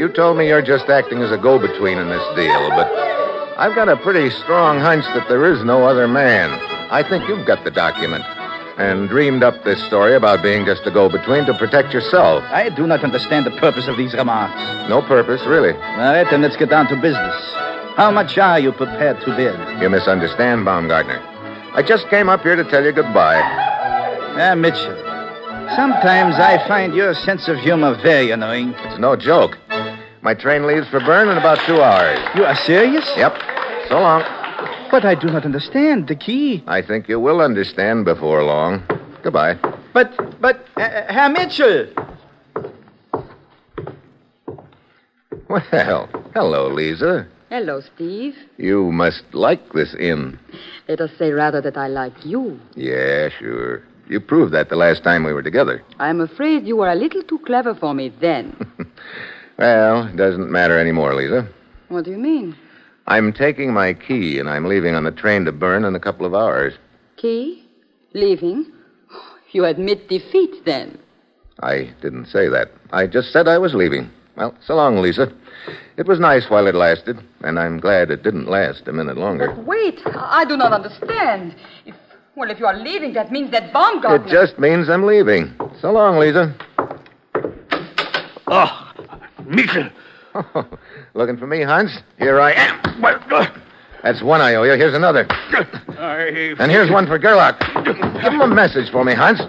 [0.00, 2.90] you told me you're just acting as a go between in this deal, but
[3.58, 6.58] I've got a pretty strong hunch that there is no other man.
[6.90, 8.24] I think you've got the document
[8.78, 12.42] and dreamed up this story about being just a go between to protect yourself.
[12.44, 14.56] I do not understand the purpose of these remarks.
[14.88, 15.74] No purpose, really.
[15.74, 17.36] All right, then let's get down to business.
[17.94, 19.82] How much are you prepared to bid?
[19.82, 21.20] You misunderstand, Baumgartner.
[21.74, 23.42] I just came up here to tell you goodbye.
[23.44, 24.96] Ah, Mitchell.
[25.76, 28.74] Sometimes I find your sense of humor very annoying.
[28.78, 29.58] It's no joke.
[30.22, 32.18] My train leaves for Bern in about two hours.
[32.34, 33.10] You are serious?
[33.16, 33.32] Yep.
[33.88, 34.22] So long.
[34.90, 36.62] But I do not understand the key.
[36.66, 38.82] I think you will understand before long.
[39.22, 39.54] Goodbye.
[39.94, 41.86] But, but, uh, Herr Mitchell.
[45.48, 47.26] Well, hello, Lisa.
[47.48, 48.36] Hello, Steve.
[48.58, 50.38] You must like this inn.
[50.88, 52.60] Let us say rather that I like you.
[52.76, 53.82] Yeah, sure.
[54.08, 55.82] You proved that the last time we were together.
[55.98, 58.54] I'm afraid you were a little too clever for me then.
[59.60, 61.46] Well, it doesn't matter anymore, Lisa.
[61.88, 62.56] what do you mean?
[63.06, 66.24] I'm taking my key and I'm leaving on the train to Bern in a couple
[66.24, 66.72] of hours.
[67.18, 67.62] Key?
[68.14, 68.72] Leaving?
[69.52, 70.98] You admit defeat then.
[71.62, 72.70] I didn't say that.
[72.90, 74.10] I just said I was leaving.
[74.34, 75.30] Well, so long, Lisa.
[75.98, 79.54] It was nice while it lasted, and I'm glad it didn't last a minute longer.
[79.66, 81.54] Wait, I do not understand.
[81.84, 81.94] If,
[82.34, 84.26] well, if you are leaving, that means that bomb Baumgartner.
[84.26, 85.54] It just means I'm leaving.
[85.82, 86.54] So long, Lisa.
[88.46, 88.89] Oh,
[89.50, 89.90] Mitchell.
[91.14, 91.98] Looking for me, Hans?
[92.18, 93.04] Here I am.
[93.04, 93.46] Uh,
[94.02, 94.72] that's one I owe you.
[94.72, 95.26] Here's another.
[95.28, 96.54] I...
[96.58, 97.58] And here's one for Gerlach.
[97.84, 99.40] Give him a message for me, Hans.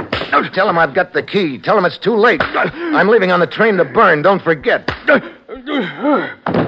[0.54, 1.60] Tell him I've got the key.
[1.60, 2.42] Tell him it's too late.
[2.44, 4.22] I'm leaving on the train to Bern.
[4.22, 4.90] Don't forget.
[5.08, 6.61] Uh, uh,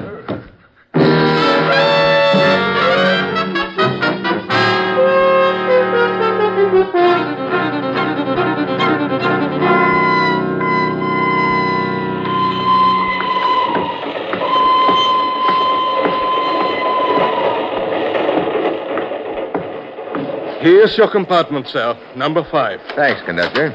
[20.63, 21.93] Here's your compartment, sir.
[22.15, 22.79] Number five.
[22.95, 23.71] Thanks, conductor.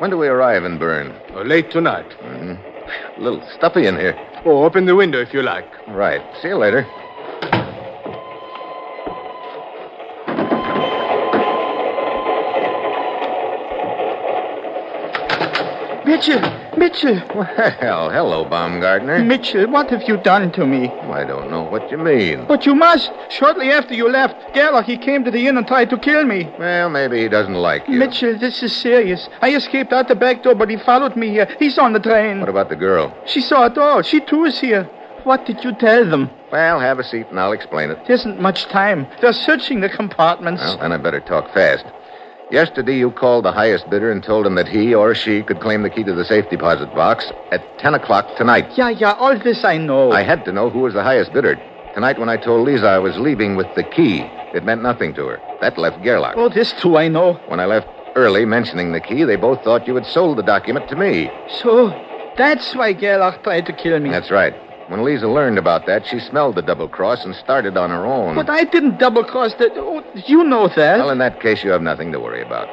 [0.00, 1.12] When do we arrive in Bern?
[1.32, 2.10] Uh, late tonight.
[2.10, 3.20] Mm-hmm.
[3.20, 4.18] A little stuffy in here.
[4.44, 5.64] Oh, open the window if you like.
[5.86, 6.20] Right.
[6.42, 6.84] See you later.
[16.04, 16.40] Mitchell,
[16.76, 19.24] Mitchell, Well, hello, Baumgartner.
[19.24, 20.88] Mitchell, what have you done to me?
[20.88, 22.44] I don't know what you mean.
[22.46, 23.10] But you must.
[23.30, 26.50] Shortly after you left, Gerlach, he came to the inn and tried to kill me.
[26.58, 27.98] Well, maybe he doesn't like you.
[27.98, 29.28] Mitchell, this is serious.
[29.40, 31.48] I escaped out the back door, but he followed me here.
[31.58, 32.40] He's on the train.
[32.40, 33.16] What about the girl?
[33.24, 34.02] She saw it all.
[34.02, 34.84] She too is here.
[35.24, 36.28] What did you tell them?
[36.52, 37.98] Well, have a seat and I'll explain it.
[38.06, 39.06] There isn't much time.
[39.22, 40.60] They're searching the compartments.
[40.62, 41.86] Well, then I better talk fast.
[42.50, 45.82] Yesterday, you called the highest bidder and told him that he or she could claim
[45.82, 48.66] the key to the safe deposit box at 10 o'clock tonight.
[48.76, 50.12] Yeah, yeah, all this I know.
[50.12, 51.56] I had to know who was the highest bidder.
[51.94, 54.20] Tonight, when I told Lisa I was leaving with the key,
[54.52, 55.40] it meant nothing to her.
[55.62, 56.34] That left Gerlach.
[56.36, 57.34] Oh, this too I know.
[57.48, 60.88] When I left early mentioning the key, they both thought you had sold the document
[60.90, 61.30] to me.
[61.62, 61.88] So,
[62.36, 64.10] that's why Gerlach tried to kill me.
[64.10, 64.54] That's right.
[64.88, 68.34] When Lisa learned about that, she smelled the double cross and started on her own.
[68.34, 69.70] But I didn't double cross the.
[69.76, 70.98] Oh, you know that.
[70.98, 72.68] Well, in that case, you have nothing to worry about.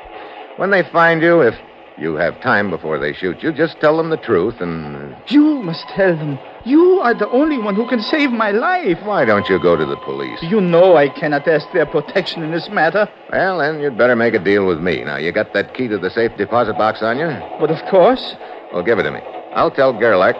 [0.57, 1.55] When they find you, if
[1.97, 5.13] you have time before they shoot you, just tell them the truth and.
[5.13, 6.37] Uh, you must tell them.
[6.65, 8.99] You are the only one who can save my life.
[9.03, 10.37] Why don't you go to the police?
[10.43, 13.09] You know I cannot ask their protection in this matter.
[13.31, 15.03] Well, then you'd better make a deal with me.
[15.03, 17.29] Now, you got that key to the safe deposit box on you?
[17.59, 18.35] But of course.
[18.73, 19.21] Well, give it to me.
[19.53, 20.35] I'll tell Gerlach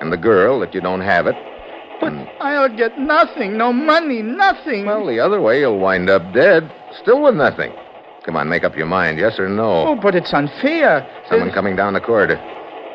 [0.00, 1.34] and the girl that you don't have it.
[2.00, 3.56] But I'll get nothing.
[3.56, 4.86] No money, nothing.
[4.86, 7.72] Well, the other way, you'll wind up dead, still with nothing.
[8.24, 9.88] Come on, make up your mind, yes or no.
[9.88, 11.08] Oh, but it's unfair.
[11.28, 12.38] Someone coming down the corridor.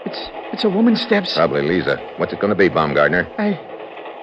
[0.06, 0.20] It's
[0.54, 1.34] it's a woman's steps.
[1.34, 1.98] Probably Lisa.
[2.18, 3.28] What's it going to be, Baumgartner?
[3.38, 3.60] I,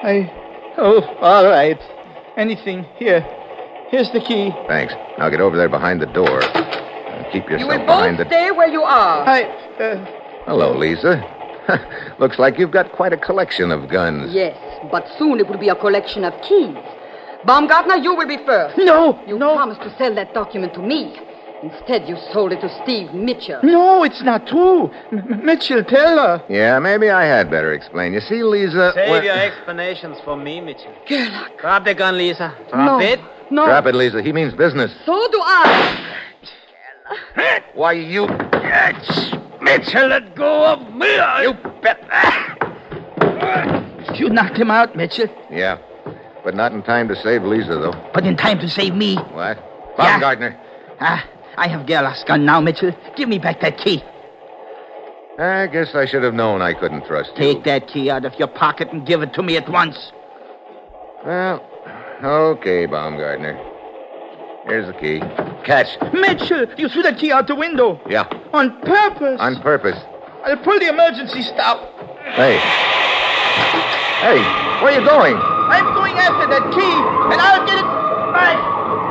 [0.03, 0.75] I.
[0.79, 1.79] Oh, all right.
[2.37, 2.85] Anything.
[2.97, 3.21] Here.
[3.91, 4.53] Here's the key.
[4.69, 4.95] Thanks.
[5.19, 6.41] Now get over there behind the door.
[6.45, 8.31] And keep yourself You yourself will behind both the.
[8.31, 9.27] stay where you are.
[9.29, 9.43] I.
[9.81, 11.19] Uh, Hello, Lisa.
[12.19, 14.33] Looks like you've got quite a collection of guns.
[14.33, 14.57] Yes,
[14.91, 16.77] but soon it will be a collection of keys.
[17.45, 18.77] Baumgartner, you will be first.
[18.79, 19.55] no, You no.
[19.55, 21.19] promised to sell that document to me.
[21.63, 23.61] Instead, you sold it to Steve Mitchell.
[23.63, 24.91] No, it's not true.
[25.13, 26.43] M- Mitchell, tell her.
[26.49, 28.15] Yeah, maybe I had better explain.
[28.15, 28.93] You see, Lisa.
[28.95, 30.93] Save when- your explanations for me, Mitchell.
[31.07, 31.59] Gerlach.
[31.61, 32.55] Drop the gun, Lisa.
[32.71, 32.99] Drop No.
[33.01, 33.21] it.
[33.51, 33.67] No.
[33.67, 34.23] Drop it, Lisa.
[34.23, 34.91] He means business.
[35.05, 36.17] So do I.
[37.75, 38.27] Why, you.
[39.79, 41.15] Mitchell, let go of me.
[41.43, 41.99] You bet.
[44.19, 45.29] You knocked him out, Mitchell.
[45.51, 45.79] Yeah.
[46.43, 48.11] But not in time to save Lisa, though.
[48.13, 49.17] But in time to save me.
[49.17, 49.59] What?
[49.99, 50.19] Yeah.
[50.19, 50.59] Baumgartner.
[51.01, 51.25] Ah,
[51.57, 52.93] I have Gerlach's gun now, Mitchell.
[53.17, 54.03] Give me back that key.
[55.39, 57.55] I guess I should have known I couldn't trust you.
[57.55, 60.13] Take that key out of your pocket and give it to me at once.
[61.25, 61.65] Well,
[62.23, 63.70] okay, Baumgartner.
[64.67, 65.21] Here's the key.
[65.65, 65.99] Catch.
[66.13, 68.01] Mitchell, you threw that key out the window.
[68.09, 69.41] Yeah, On purpose.
[69.41, 69.99] on purpose.
[70.45, 71.79] I'll pull the emergency stop.
[72.37, 72.59] Hey.
[74.21, 74.39] Hey,
[74.83, 75.37] where are you going?
[75.37, 76.97] I'm going after that key,
[77.33, 77.89] and I'll get it
[78.35, 78.59] back.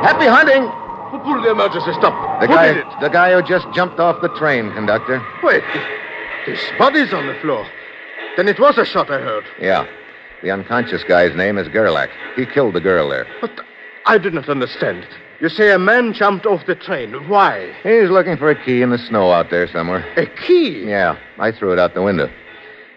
[0.04, 0.62] Happy hunting.
[1.10, 2.40] Who pulled the emergency stop?
[2.40, 2.86] The Who guy, did it?
[3.00, 5.20] the guy who just jumped off the train, conductor.
[5.42, 5.64] Wait.
[6.46, 7.66] His body's on the floor.
[8.36, 9.44] Then it was a shot I heard.
[9.60, 9.86] Yeah.
[10.42, 12.08] The unconscious guy's name is Gerlach.
[12.36, 13.26] He killed the girl there.
[13.40, 13.60] But
[14.06, 15.06] I didn't understand.
[15.40, 17.14] You say a man jumped off the train.
[17.28, 17.74] Why?
[17.82, 20.04] He's looking for a key in the snow out there somewhere.
[20.18, 20.84] A key?
[20.84, 22.30] Yeah, I threw it out the window.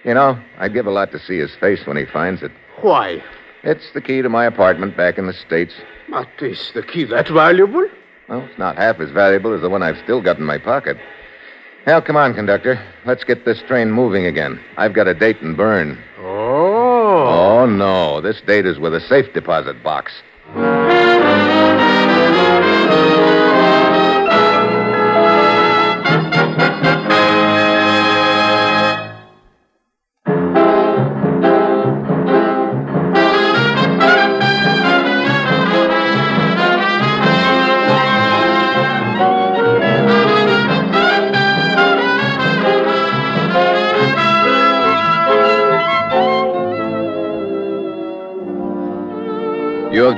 [0.03, 2.51] You know, I'd give a lot to see his face when he finds it.
[2.81, 3.23] Why?
[3.63, 5.73] It's the key to my apartment back in the States.
[6.09, 7.87] But is the key that valuable?
[8.27, 10.97] Well, it's not half as valuable as the one I've still got in my pocket.
[11.85, 12.77] Well, come on, conductor.
[13.05, 14.59] Let's get this train moving again.
[14.75, 15.97] I've got a date in Bern.
[16.19, 17.61] Oh.
[17.63, 18.19] Oh, no.
[18.19, 20.11] This date is with a safe deposit box.
[22.53, 22.82] You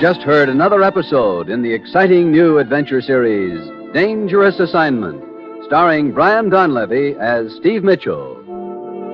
[0.06, 3.60] just heard another episode in the exciting new adventure series,
[3.92, 5.20] Dangerous Assignment,
[5.66, 8.36] starring Brian Donlevy as Steve Mitchell.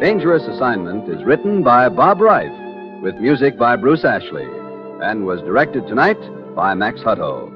[0.01, 2.51] Dangerous Assignment is written by Bob Reif,
[3.01, 4.45] with music by Bruce Ashley,
[5.01, 6.19] and was directed tonight
[6.57, 7.49] by Max Hutto.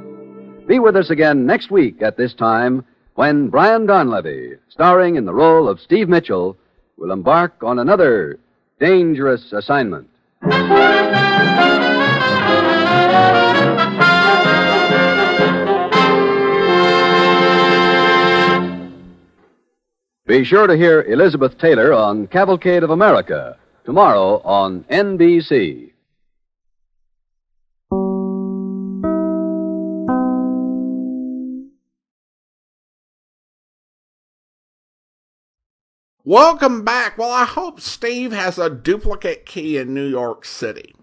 [0.66, 5.34] Be with us again next week at this time when Brian Donlevy, starring in the
[5.34, 6.56] role of Steve Mitchell,
[6.96, 8.40] will embark on another
[8.80, 10.08] dangerous assignment.
[20.36, 25.94] Be sure to hear Elizabeth Taylor on Cavalcade of America tomorrow on NBC.
[36.26, 37.18] Welcome back.
[37.18, 40.94] Well, I hope Steve has a duplicate key in New York City.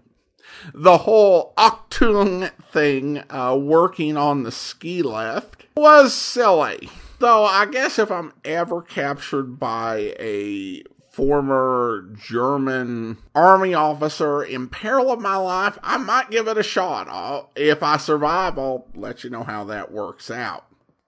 [0.75, 6.87] The whole Achtung thing uh, working on the ski lift was silly.
[7.23, 15.09] Though I guess if I'm ever captured by a former German army officer in peril
[15.09, 17.07] of my life, I might give it a shot.
[17.07, 20.65] I'll, if I survive, I'll let you know how that works out.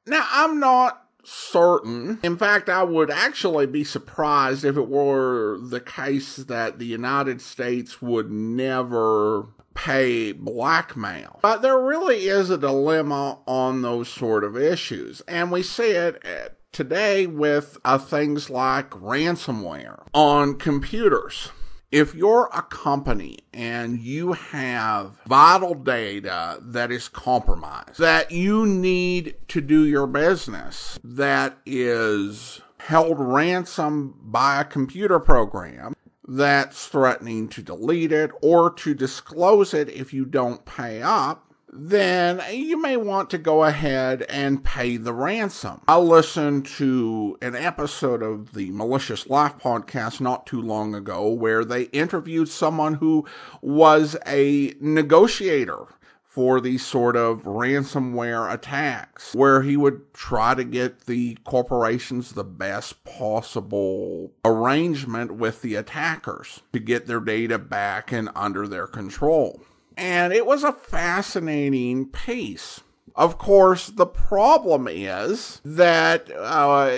[0.07, 2.19] Now, I'm not certain.
[2.23, 7.41] In fact, I would actually be surprised if it were the case that the United
[7.41, 11.39] States would never pay blackmail.
[11.41, 15.21] But there really is a dilemma on those sort of issues.
[15.27, 16.23] And we see it
[16.71, 21.51] today with uh, things like ransomware on computers
[21.95, 29.35] if you're a company and you have vital data that is compromised, that you need
[29.47, 35.95] to do your business, that is held ransom by a computer program
[36.27, 42.41] that's threatening to delete it or to disclose it if you don't pay up, then
[42.51, 45.81] you may want to go ahead and pay the ransom.
[45.87, 51.65] I listened to an episode of the Malicious Life podcast not too long ago where
[51.65, 53.25] they interviewed someone who
[53.61, 55.87] was a negotiator
[56.35, 62.43] for these sort of ransomware attacks, where he would try to get the corporations the
[62.43, 69.61] best possible arrangement with the attackers to get their data back and under their control.
[69.95, 72.81] And it was a fascinating piece.
[73.15, 76.91] Of course, the problem is that uh,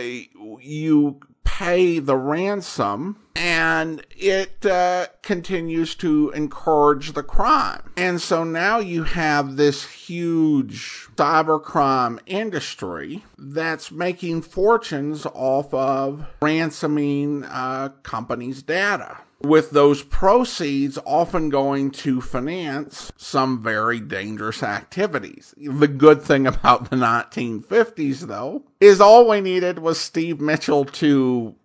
[0.59, 7.93] you pay the ransom and it uh, continues to encourage the crime.
[7.95, 17.45] And so now you have this huge cybercrime industry that's making fortunes off of ransoming
[17.45, 25.53] uh, companies' data with those proceeds often going to finance some very dangerous activities.
[25.57, 31.55] The good thing about the 1950s, though, is all we needed was Steve Mitchell to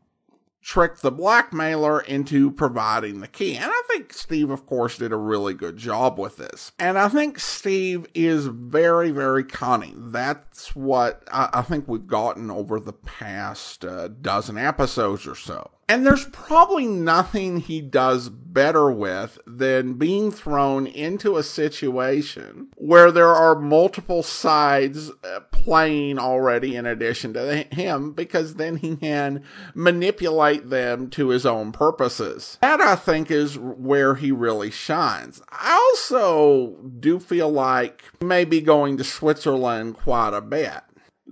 [0.63, 3.57] trick the blackmailer into providing the key.
[3.57, 6.73] And I think Steve, of course, did a really good job with this.
[6.79, 10.13] And I think Steve is very, very cunning.
[10.13, 15.71] That's what I, I think we've gotten over the past uh, dozen episodes or so.
[15.89, 23.11] And there's probably nothing he does better with than being thrown into a situation where
[23.11, 29.45] there are multiple sides uh, playing already in addition to him, because then he can
[29.75, 32.59] manipulate them to his own purposes.
[32.63, 35.43] That I think is where he really shines.
[35.51, 40.81] I also do feel like maybe going to Switzerland quite a bit.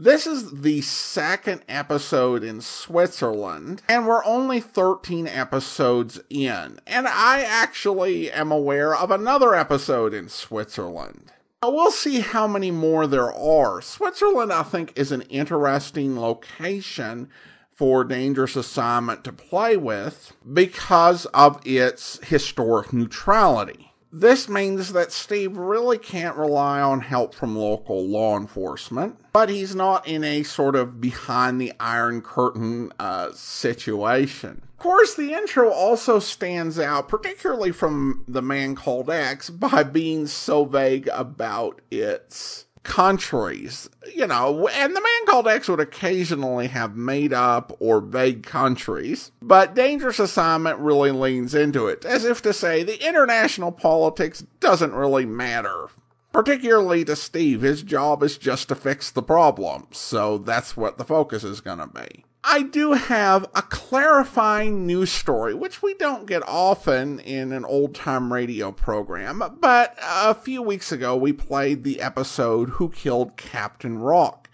[0.02, 6.80] This is the second episode in Switzerland, and we're only 13 episodes in.
[6.86, 11.32] And I actually am aware of another episode in Switzerland.
[11.62, 13.82] We'll see how many more there are.
[13.82, 17.28] Switzerland, I think, is an interesting location
[17.70, 23.89] for Dangerous Assignment to play with because of its historic neutrality.
[24.12, 29.74] This means that Steve really can't rely on help from local law enforcement, but he's
[29.74, 34.62] not in a sort of behind the iron curtain uh, situation.
[34.64, 40.26] Of course, the intro also stands out, particularly from The Man Called X, by being
[40.26, 46.96] so vague about its countries, you know, and the man called X would occasionally have
[46.96, 52.52] made up or vague countries, but Dangerous Assignment really leans into it, as if to
[52.52, 55.88] say the international politics doesn't really matter.
[56.32, 61.04] Particularly to Steve, his job is just to fix the problem, so that's what the
[61.04, 62.24] focus is gonna be.
[62.42, 67.94] I do have a clarifying news story, which we don't get often in an old
[67.94, 73.98] time radio program, but a few weeks ago we played the episode Who Killed Captain
[73.98, 74.48] Rock.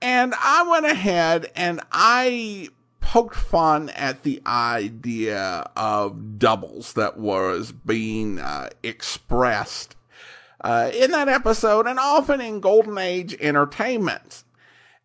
[0.00, 2.70] And I went ahead and I
[3.00, 9.96] poked fun at the idea of doubles that was being uh, expressed
[10.62, 14.44] uh, in that episode and often in Golden Age entertainment.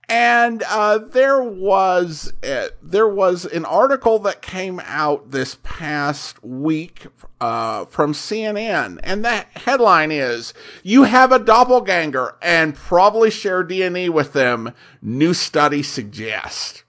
[0.10, 7.08] And uh, there was uh, there was an article that came out this past week
[7.40, 14.10] uh, from CNN, and that headline is "You have a doppelganger and probably share DNA
[14.10, 16.84] with them." New study suggests.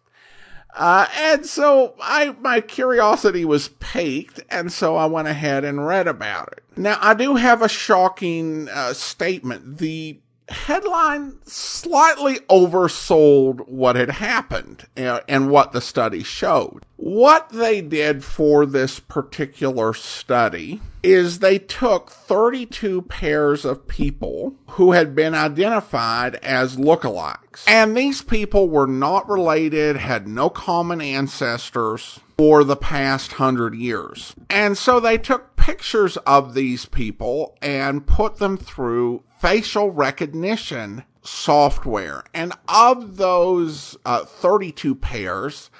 [0.77, 6.09] Uh, and so I, my curiosity was piqued, and so I went ahead and read
[6.09, 6.65] about it.
[6.77, 9.79] Now, I do have a shocking uh, statement.
[9.79, 10.19] The
[10.49, 16.85] headline slightly oversold what had happened uh, and what the study showed.
[16.97, 24.93] What they did for this particular study is they took 32 pairs of people who
[24.93, 27.65] had been identified as lookalikes.
[27.67, 34.35] And these people were not related, had no common ancestors for the past hundred years.
[34.51, 42.23] And so they took pictures of these people and put them through facial recognition software.
[42.35, 45.71] And of those uh, 32 pairs,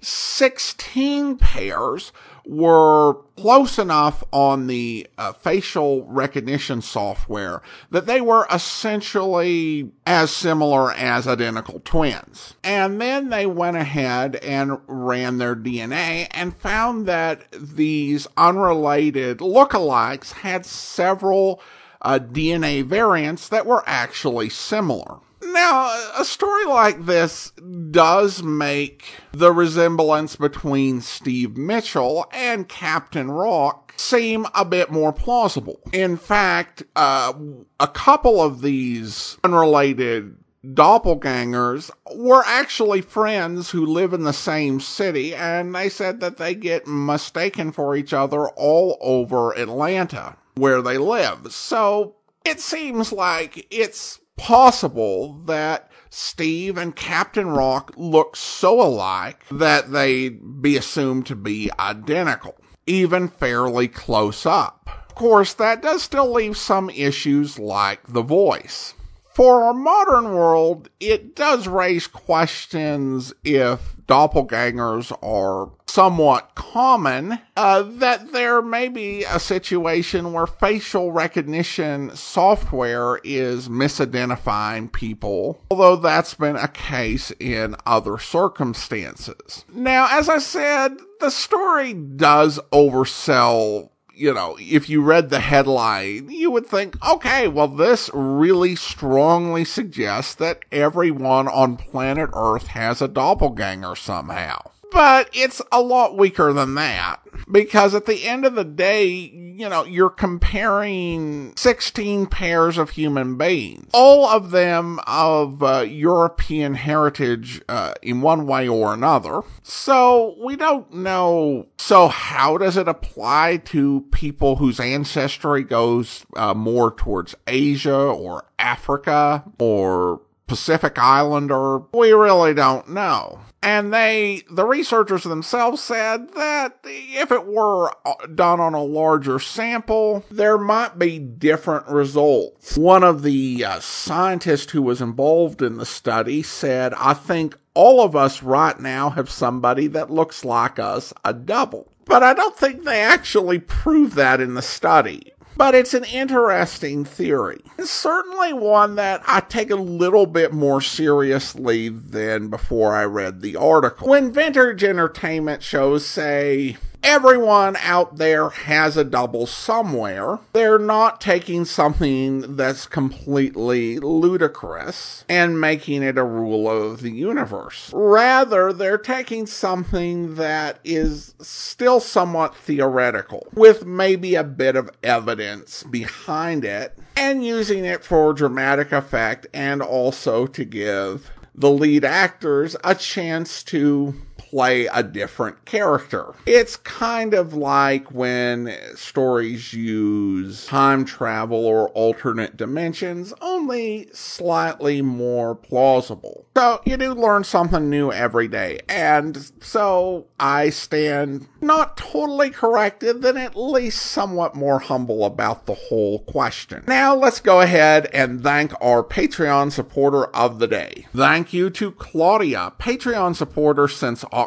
[0.00, 2.10] 16 pairs
[2.46, 10.92] were close enough on the uh, facial recognition software that they were essentially as similar
[10.92, 12.54] as identical twins.
[12.62, 20.32] And then they went ahead and ran their DNA and found that these unrelated lookalikes
[20.32, 21.60] had several
[22.02, 25.20] uh, DNA variants that were actually similar.
[25.46, 25.86] Now,
[26.16, 27.50] a story like this
[27.90, 35.80] does make the resemblance between Steve Mitchell and Captain Rock seem a bit more plausible.
[35.92, 37.32] In fact, uh,
[37.78, 45.34] a couple of these unrelated doppelgangers were actually friends who live in the same city,
[45.34, 50.98] and they said that they get mistaken for each other all over Atlanta where they
[50.98, 51.52] live.
[51.52, 59.90] So it seems like it's possible that Steve and Captain Rock look so alike that
[59.90, 62.56] they'd be assumed to be identical,
[62.86, 64.88] even fairly close up.
[65.08, 68.94] Of course, that does still leave some issues like the voice.
[69.34, 78.32] For our modern world, it does raise questions if doppelgangers are somewhat common, uh, that
[78.32, 86.56] there may be a situation where facial recognition software is misidentifying people, although that's been
[86.56, 89.64] a case in other circumstances.
[89.72, 96.30] Now, as I said, the story does oversell you know, if you read the headline,
[96.30, 103.02] you would think, okay, well, this really strongly suggests that everyone on planet Earth has
[103.02, 104.70] a doppelganger somehow.
[104.94, 107.20] But it's a lot weaker than that
[107.50, 113.36] because at the end of the day, you know, you're comparing 16 pairs of human
[113.36, 119.42] beings, all of them of uh, European heritage uh, in one way or another.
[119.64, 121.66] So we don't know.
[121.76, 128.44] So how does it apply to people whose ancestry goes uh, more towards Asia or
[128.58, 131.78] Africa or Pacific Islander?
[131.92, 133.40] We really don't know.
[133.62, 139.38] And they, the researchers themselves said that if it were uh, done on a larger
[139.38, 142.76] sample, there might be different results.
[142.76, 148.02] One of the uh, scientists who was involved in the study said, I think all
[148.02, 151.90] of us right now have somebody that looks like us, a double.
[152.04, 155.32] But I don't think they actually proved that in the study.
[155.56, 157.60] But it's an interesting theory.
[157.78, 163.40] It's certainly one that I take a little bit more seriously than before I read
[163.40, 164.08] the article.
[164.08, 170.38] When vintage entertainment shows say, everyone out there has a double somewhere.
[170.54, 177.90] They're not taking something that's completely ludicrous and making it a rule of the universe.
[177.94, 185.82] Rather, they're taking something that is still somewhat theoretical, with maybe a bit of evidence
[185.84, 192.74] behind it, and using it for dramatic effect and also to give the lead actors
[192.82, 194.14] a chance to
[194.54, 196.32] play a different character.
[196.46, 205.56] It's kind of like when stories use time travel or alternate dimensions, only slightly more
[205.56, 206.46] plausible.
[206.56, 208.78] So you do learn something new every day.
[208.88, 215.74] And so I stand not totally corrected, then at least somewhat more humble about the
[215.74, 216.84] whole question.
[216.86, 221.08] Now let's go ahead and thank our Patreon supporter of the day.
[221.12, 224.43] Thank you to Claudia, Patreon supporter since October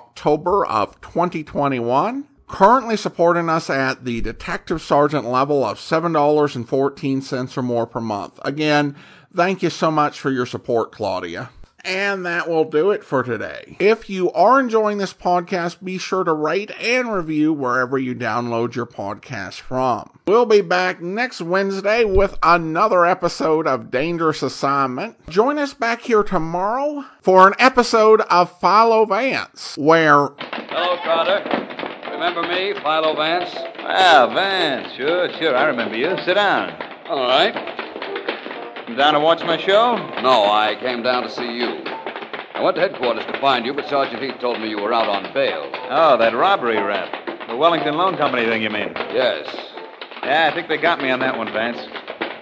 [0.67, 7.99] of 2021 currently supporting us at the detective sergeant level of $7.14 or more per
[7.99, 8.39] month.
[8.43, 8.95] Again,
[9.35, 11.49] thank you so much for your support, Claudia.
[11.87, 13.77] And that will do it for today.
[13.79, 18.75] If you are enjoying this podcast, be sure to rate and review wherever you download
[18.75, 20.09] your podcast from.
[20.27, 25.29] We'll be back next Wednesday with another episode of Dangerous Assignment.
[25.29, 30.27] Join us back here tomorrow for an episode of Philo Vance, where.
[30.39, 32.11] Hello, Carter.
[32.11, 33.49] Remember me, Philo Vance?
[33.79, 36.17] Ah, Vance, sure, sure, I remember you.
[36.25, 36.71] Sit down.
[37.07, 37.86] All right.
[38.87, 39.97] You down to watch my show?
[40.21, 41.83] No, I came down to see you.
[42.53, 45.09] I went to headquarters to find you, but Sergeant Heath told me you were out
[45.09, 45.69] on bail.
[45.89, 47.49] Oh, that robbery rap.
[47.49, 48.93] The Wellington Loan Company thing, you mean?
[49.11, 49.45] Yes.
[50.23, 51.77] Yeah, I think they got me on that one, Vance.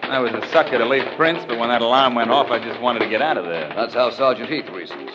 [0.03, 2.79] I was a sucker to leave Prince, but when that alarm went off, I just
[2.79, 3.73] wanted to get out of there.
[3.75, 5.09] That's how Sergeant Heath reasons.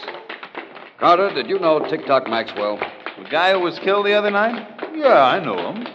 [0.98, 2.76] Carter, did you know Tic Tac Maxwell?
[3.22, 4.66] The guy who was killed the other night?
[4.94, 5.86] Yeah, I know him.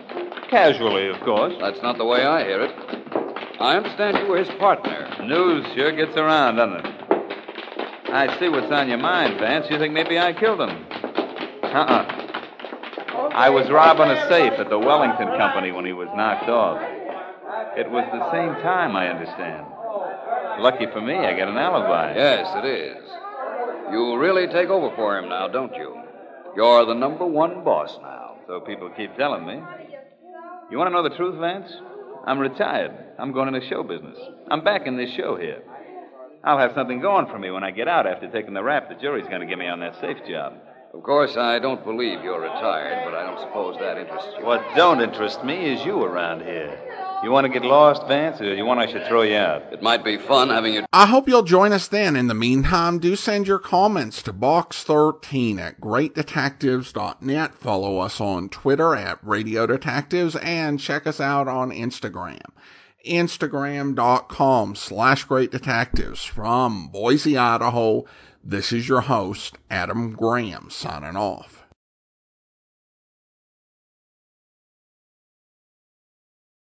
[0.50, 1.54] Casually, of course.
[1.60, 2.72] That's not the way I hear it.
[3.60, 5.05] I understand you were his partner.
[5.28, 6.96] News sure gets around, doesn't it?
[8.10, 9.68] I see what's on your mind, Vance.
[9.70, 10.86] You think maybe I killed him?
[11.64, 12.22] Uh-uh.
[13.34, 16.82] I was robbing a safe at the Wellington Company when he was knocked off.
[17.78, 19.66] It was the same time, I understand.
[20.62, 22.14] Lucky for me, I got an alibi.
[22.16, 23.04] Yes, it is.
[23.92, 26.00] You really take over for him now, don't you?
[26.56, 28.38] You're the number one boss now.
[28.48, 29.62] So people keep telling me.
[30.72, 31.70] You want to know the truth, Vance?
[32.26, 32.92] I'm retired.
[33.20, 34.18] I'm going into show business.
[34.50, 35.62] I'm back in this show here.
[36.44, 38.96] I'll have something going for me when I get out after taking the rap the
[38.96, 40.54] jury's going to give me on that safe job.
[40.94, 44.46] Of course, I don't believe you're retired, but I don't suppose that interests you.
[44.46, 46.80] What don't interest me is you around here.
[47.24, 49.74] You want to get lost, Vance, or you want I should throw you out?
[49.74, 50.86] It might be fun having you.
[50.94, 52.16] I hope you'll join us then.
[52.16, 57.56] In the meantime, do send your comments to box13 at greatdetectives.net.
[57.56, 62.42] Follow us on Twitter at Radio Detectives and check us out on Instagram.
[63.08, 68.06] Instagram.com slash Great Detectives from Boise, Idaho.
[68.44, 71.55] This is your host, Adam Graham, signing off.